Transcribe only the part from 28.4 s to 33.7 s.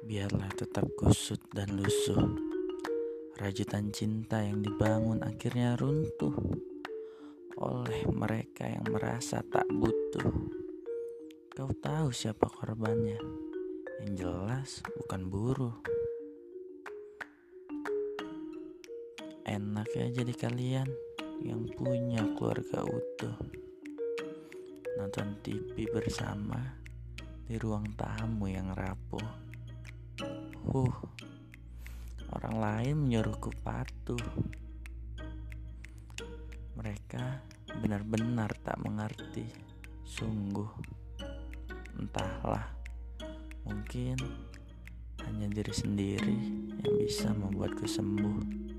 yang rapuh. Huh, orang lain menyuruhku